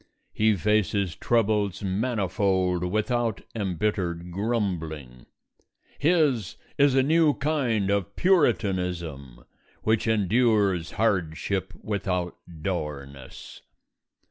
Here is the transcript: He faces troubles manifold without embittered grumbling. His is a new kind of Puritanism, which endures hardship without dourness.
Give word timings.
He 0.33 0.55
faces 0.55 1.15
troubles 1.15 1.83
manifold 1.83 2.83
without 2.83 3.41
embittered 3.53 4.31
grumbling. 4.31 5.27
His 5.99 6.55
is 6.75 6.95
a 6.95 7.03
new 7.03 7.35
kind 7.35 7.91
of 7.91 8.15
Puritanism, 8.15 9.45
which 9.83 10.07
endures 10.07 10.93
hardship 10.93 11.75
without 11.83 12.35
dourness. 12.63 13.61